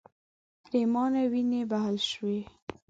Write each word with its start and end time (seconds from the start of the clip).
پرېمانې 0.63 1.23
وینې 1.31 1.61
بهول 1.69 1.97
شوې. 2.09 2.39